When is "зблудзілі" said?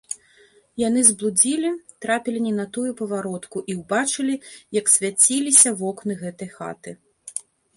1.09-1.69